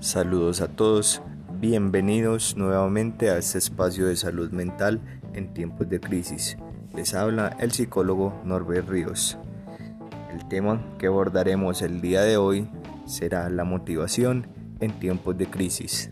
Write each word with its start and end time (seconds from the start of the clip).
Saludos 0.00 0.62
a 0.62 0.68
todos, 0.68 1.20
bienvenidos 1.60 2.56
nuevamente 2.56 3.28
a 3.28 3.36
este 3.36 3.58
espacio 3.58 4.06
de 4.06 4.16
salud 4.16 4.50
mental 4.50 4.98
en 5.34 5.52
tiempos 5.52 5.90
de 5.90 6.00
crisis. 6.00 6.56
Les 6.94 7.12
habla 7.12 7.54
el 7.60 7.70
psicólogo 7.70 8.40
Norbert 8.42 8.88
Ríos. 8.88 9.36
El 10.32 10.48
tema 10.48 10.82
que 10.98 11.08
abordaremos 11.08 11.82
el 11.82 12.00
día 12.00 12.22
de 12.22 12.38
hoy 12.38 12.66
será 13.04 13.50
la 13.50 13.64
motivación 13.64 14.46
en 14.80 14.98
tiempos 14.98 15.36
de 15.36 15.46
crisis. 15.48 16.10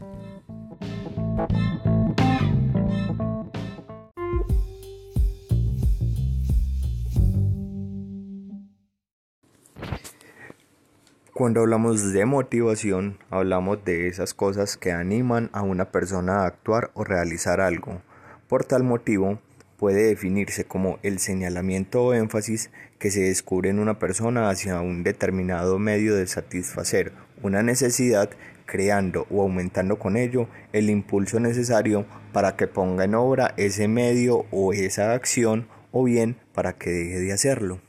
Cuando 11.38 11.60
hablamos 11.60 12.12
de 12.12 12.24
motivación, 12.24 13.16
hablamos 13.30 13.84
de 13.84 14.08
esas 14.08 14.34
cosas 14.34 14.76
que 14.76 14.90
animan 14.90 15.50
a 15.52 15.62
una 15.62 15.92
persona 15.92 16.40
a 16.40 16.46
actuar 16.46 16.90
o 16.94 17.04
realizar 17.04 17.60
algo. 17.60 18.02
Por 18.48 18.64
tal 18.64 18.82
motivo, 18.82 19.38
puede 19.76 20.02
definirse 20.08 20.64
como 20.64 20.98
el 21.04 21.20
señalamiento 21.20 22.02
o 22.02 22.12
énfasis 22.12 22.72
que 22.98 23.12
se 23.12 23.20
descubre 23.20 23.70
en 23.70 23.78
una 23.78 24.00
persona 24.00 24.50
hacia 24.50 24.80
un 24.80 25.04
determinado 25.04 25.78
medio 25.78 26.16
de 26.16 26.26
satisfacer 26.26 27.12
una 27.40 27.62
necesidad, 27.62 28.30
creando 28.66 29.28
o 29.30 29.42
aumentando 29.42 29.96
con 30.00 30.16
ello 30.16 30.48
el 30.72 30.90
impulso 30.90 31.38
necesario 31.38 32.04
para 32.32 32.56
que 32.56 32.66
ponga 32.66 33.04
en 33.04 33.14
obra 33.14 33.54
ese 33.56 33.86
medio 33.86 34.44
o 34.50 34.72
esa 34.72 35.12
acción 35.12 35.68
o 35.92 36.02
bien 36.02 36.34
para 36.52 36.72
que 36.72 36.90
deje 36.90 37.20
de 37.20 37.32
hacerlo. 37.32 37.87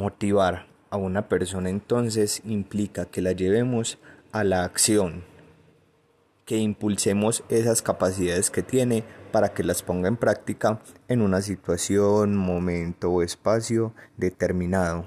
Motivar 0.00 0.64
a 0.88 0.96
una 0.96 1.28
persona 1.28 1.68
entonces 1.68 2.40
implica 2.46 3.04
que 3.04 3.20
la 3.20 3.32
llevemos 3.32 3.98
a 4.32 4.44
la 4.44 4.64
acción, 4.64 5.24
que 6.46 6.56
impulsemos 6.56 7.44
esas 7.50 7.82
capacidades 7.82 8.50
que 8.50 8.62
tiene 8.62 9.04
para 9.30 9.50
que 9.50 9.62
las 9.62 9.82
ponga 9.82 10.08
en 10.08 10.16
práctica 10.16 10.80
en 11.08 11.20
una 11.20 11.42
situación, 11.42 12.34
momento 12.34 13.10
o 13.10 13.22
espacio 13.22 13.92
determinado. 14.16 15.06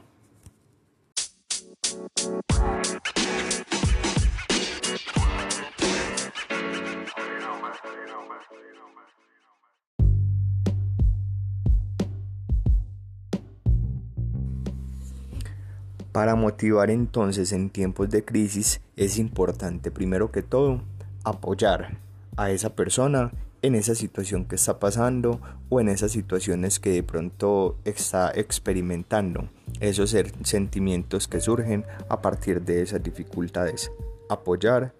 Para 16.13 16.35
motivar 16.35 16.91
entonces 16.91 17.51
en 17.53 17.71
tiempos 17.71 18.07
de 18.11 18.23
crisis 18.23 18.81
es 18.95 19.17
importante 19.17 19.89
primero 19.89 20.31
que 20.31 20.43
todo 20.43 20.83
apoyar 21.23 21.97
a 22.37 22.51
esa 22.51 22.75
persona 22.75 23.31
en 23.63 23.73
esa 23.73 23.95
situación 23.95 24.45
que 24.45 24.55
está 24.55 24.77
pasando 24.77 25.41
o 25.69 25.81
en 25.81 25.89
esas 25.89 26.11
situaciones 26.11 26.79
que 26.79 26.91
de 26.91 27.01
pronto 27.01 27.77
está 27.83 28.29
experimentando, 28.29 29.49
esos 29.79 30.15
sentimientos 30.43 31.27
que 31.27 31.41
surgen 31.41 31.83
a 32.09 32.21
partir 32.21 32.61
de 32.61 32.83
esas 32.83 33.01
dificultades. 33.01 33.91
Apoyar, 34.29 34.93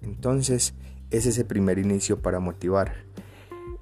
entonces, 0.00 0.72
es 1.10 1.26
ese 1.26 1.44
primer 1.44 1.78
inicio 1.78 2.22
para 2.22 2.40
motivar. 2.40 2.94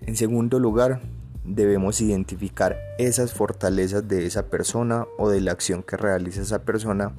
En 0.01 0.17
segundo 0.17 0.59
lugar, 0.59 1.01
debemos 1.45 2.01
identificar 2.01 2.79
esas 2.99 3.33
fortalezas 3.33 4.07
de 4.07 4.27
esa 4.27 4.47
persona 4.47 5.07
o 5.19 5.29
de 5.29 5.41
la 5.41 5.53
acción 5.53 5.83
que 5.83 5.97
realiza 5.97 6.43
esa 6.43 6.63
persona 6.63 7.13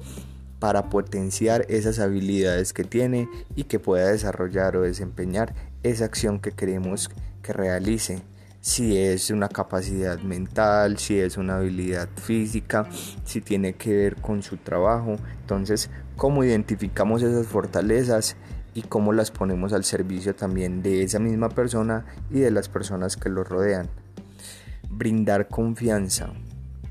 para 0.58 0.88
potenciar 0.88 1.66
esas 1.68 1.98
habilidades 1.98 2.72
que 2.72 2.84
tiene 2.84 3.28
y 3.54 3.64
que 3.64 3.78
pueda 3.78 4.10
desarrollar 4.10 4.76
o 4.76 4.82
desempeñar 4.82 5.54
esa 5.82 6.06
acción 6.06 6.40
que 6.40 6.52
queremos 6.52 7.10
que 7.42 7.52
realice. 7.52 8.22
Si 8.62 8.96
es 8.96 9.28
una 9.28 9.50
capacidad 9.50 10.18
mental, 10.20 10.96
si 10.96 11.20
es 11.20 11.36
una 11.36 11.58
habilidad 11.58 12.08
física, 12.16 12.88
si 13.26 13.42
tiene 13.42 13.74
que 13.74 13.94
ver 13.94 14.16
con 14.16 14.42
su 14.42 14.56
trabajo. 14.56 15.16
Entonces, 15.42 15.90
¿cómo 16.16 16.44
identificamos 16.44 17.22
esas 17.22 17.46
fortalezas 17.46 18.36
y 18.72 18.80
cómo 18.80 19.12
las 19.12 19.30
ponemos 19.30 19.74
al 19.74 19.84
servicio 19.84 20.34
también 20.34 20.82
de 20.82 21.02
esa 21.02 21.18
misma 21.18 21.50
persona 21.50 22.06
y 22.30 22.38
de 22.38 22.50
las 22.50 22.70
personas 22.70 23.18
que 23.18 23.28
lo 23.28 23.44
rodean? 23.44 23.90
Brindar 24.90 25.48
confianza, 25.48 26.32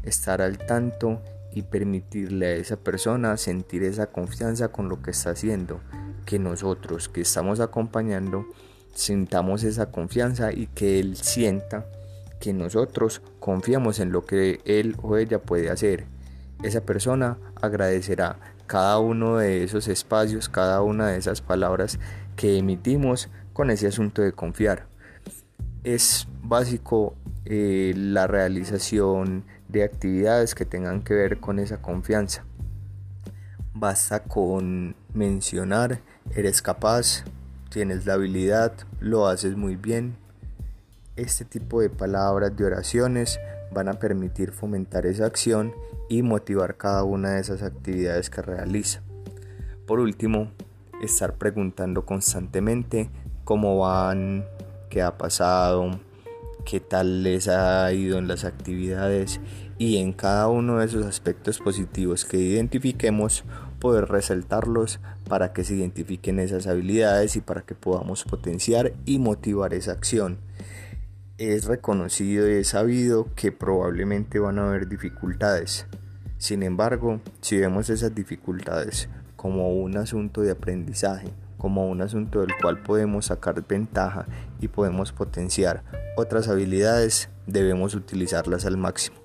estar 0.03 0.41
al 0.41 0.57
tanto 0.57 1.21
y 1.53 1.61
permitirle 1.63 2.47
a 2.47 2.55
esa 2.55 2.77
persona 2.77 3.37
sentir 3.37 3.83
esa 3.83 4.07
confianza 4.07 4.69
con 4.69 4.89
lo 4.89 5.01
que 5.01 5.11
está 5.11 5.31
haciendo, 5.31 5.79
que 6.25 6.39
nosotros 6.39 7.09
que 7.09 7.21
estamos 7.21 7.59
acompañando 7.59 8.45
sintamos 8.93 9.63
esa 9.63 9.87
confianza 9.91 10.51
y 10.51 10.67
que 10.67 10.99
él 10.99 11.15
sienta 11.17 11.85
que 12.39 12.53
nosotros 12.53 13.21
confiamos 13.39 13.99
en 13.99 14.11
lo 14.11 14.25
que 14.25 14.61
él 14.65 14.97
o 15.01 15.17
ella 15.17 15.39
puede 15.39 15.69
hacer. 15.69 16.05
Esa 16.61 16.81
persona 16.81 17.37
agradecerá 17.61 18.37
cada 18.67 18.99
uno 18.99 19.37
de 19.37 19.63
esos 19.63 19.87
espacios, 19.87 20.49
cada 20.49 20.81
una 20.81 21.07
de 21.07 21.17
esas 21.17 21.41
palabras 21.41 21.99
que 22.35 22.57
emitimos 22.57 23.29
con 23.53 23.69
ese 23.69 23.87
asunto 23.87 24.21
de 24.21 24.33
confiar. 24.33 24.87
Es 25.83 26.27
básico 26.41 27.15
eh, 27.45 27.93
la 27.95 28.27
realización 28.27 29.43
de 29.67 29.83
actividades 29.83 30.55
que 30.55 30.65
tengan 30.65 31.01
que 31.01 31.13
ver 31.13 31.39
con 31.39 31.59
esa 31.59 31.81
confianza. 31.81 32.45
Basta 33.73 34.23
con 34.23 34.95
mencionar, 35.13 35.99
eres 36.35 36.61
capaz, 36.61 37.23
tienes 37.69 38.05
la 38.05 38.13
habilidad, 38.13 38.73
lo 38.99 39.27
haces 39.27 39.57
muy 39.57 39.75
bien. 39.75 40.15
Este 41.15 41.43
tipo 41.43 41.81
de 41.81 41.89
palabras, 41.89 42.55
de 42.55 42.65
oraciones, 42.65 43.39
van 43.73 43.87
a 43.89 43.93
permitir 43.93 44.51
fomentar 44.51 45.05
esa 45.05 45.25
acción 45.25 45.73
y 46.09 46.21
motivar 46.21 46.77
cada 46.77 47.03
una 47.03 47.31
de 47.31 47.41
esas 47.41 47.63
actividades 47.63 48.29
que 48.29 48.41
realiza. 48.41 49.01
Por 49.85 49.99
último, 49.99 50.51
estar 51.01 51.33
preguntando 51.33 52.05
constantemente 52.05 53.09
cómo 53.43 53.79
van, 53.79 54.45
qué 54.89 55.01
ha 55.01 55.17
pasado, 55.17 55.99
qué 56.65 56.79
tal 56.79 57.23
les 57.23 57.47
ha 57.47 57.91
ido 57.93 58.17
en 58.17 58.27
las 58.27 58.43
actividades 58.43 59.39
y 59.77 59.97
en 59.97 60.13
cada 60.13 60.47
uno 60.47 60.79
de 60.79 60.85
esos 60.85 61.05
aspectos 61.05 61.59
positivos 61.59 62.25
que 62.25 62.37
identifiquemos 62.37 63.43
poder 63.79 64.05
resaltarlos 64.05 64.99
para 65.27 65.51
que 65.51 65.63
se 65.63 65.75
identifiquen 65.75 66.39
esas 66.39 66.67
habilidades 66.67 67.35
y 67.35 67.41
para 67.41 67.61
que 67.61 67.75
podamos 67.75 68.23
potenciar 68.23 68.93
y 69.05 69.19
motivar 69.19 69.73
esa 69.73 69.91
acción. 69.91 70.37
Es 71.37 71.65
reconocido 71.65 72.49
y 72.49 72.53
es 72.53 72.69
sabido 72.69 73.27
que 73.35 73.51
probablemente 73.51 74.39
van 74.39 74.59
a 74.59 74.67
haber 74.67 74.87
dificultades. 74.87 75.87
Sin 76.37 76.63
embargo, 76.63 77.19
si 77.41 77.57
vemos 77.57 77.89
esas 77.89 78.15
dificultades 78.15 79.09
como 79.35 79.73
un 79.73 79.97
asunto 79.97 80.41
de 80.41 80.51
aprendizaje, 80.51 81.33
como 81.63 81.87
un 81.87 82.01
asunto 82.01 82.41
del 82.41 82.49
cual 82.61 82.83
podemos 82.83 83.27
sacar 83.27 83.65
ventaja 83.65 84.25
y 84.59 84.67
podemos 84.67 85.13
potenciar 85.13 85.81
otras 86.17 86.49
habilidades, 86.49 87.29
debemos 87.47 87.95
utilizarlas 87.95 88.65
al 88.65 88.75
máximo. 88.75 89.15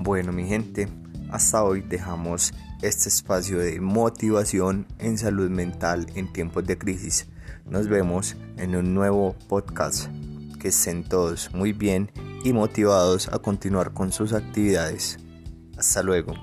Bueno 0.00 0.32
mi 0.32 0.48
gente, 0.48 0.88
hasta 1.30 1.62
hoy 1.62 1.82
dejamos 1.82 2.52
este 2.82 3.08
espacio 3.08 3.58
de 3.58 3.80
motivación 3.80 4.86
en 4.98 5.18
salud 5.18 5.50
mental 5.50 6.06
en 6.14 6.32
tiempos 6.32 6.66
de 6.66 6.78
crisis. 6.78 7.26
Nos 7.66 7.88
vemos 7.88 8.36
en 8.56 8.74
un 8.76 8.94
nuevo 8.94 9.36
podcast. 9.48 10.08
Que 10.58 10.68
estén 10.68 11.04
todos 11.04 11.54
muy 11.54 11.72
bien 11.72 12.10
y 12.44 12.52
motivados 12.52 13.28
a 13.28 13.38
continuar 13.38 13.94
con 13.94 14.12
sus 14.12 14.34
actividades. 14.34 15.18
Hasta 15.78 16.02
luego. 16.02 16.34